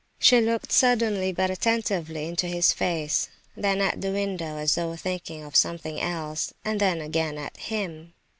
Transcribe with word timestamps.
She 0.17 0.41
looked 0.41 0.71
suddenly, 0.71 1.31
but 1.31 1.51
attentively 1.51 2.25
into 2.27 2.47
his 2.47 2.73
face, 2.73 3.29
then 3.55 3.81
at 3.81 4.01
the 4.01 4.09
window, 4.11 4.57
as 4.57 4.73
though 4.73 4.95
thinking 4.95 5.43
of 5.43 5.55
something 5.55 6.01
else, 6.01 6.55
and 6.65 6.79
then 6.81 6.99
again 7.01 7.37
at 7.37 7.55
him. 7.55 8.13